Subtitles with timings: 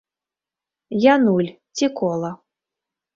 [1.03, 1.49] Я нуль,
[1.81, 2.31] ці кола.